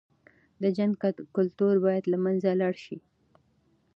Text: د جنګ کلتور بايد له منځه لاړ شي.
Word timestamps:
د 0.61 0.63
جنګ 0.77 0.93
کلتور 1.35 1.75
بايد 1.83 2.03
له 2.13 2.17
منځه 2.25 2.49
لاړ 2.61 2.75
شي. 2.85 2.97